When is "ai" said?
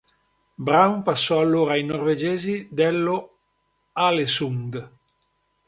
1.73-1.83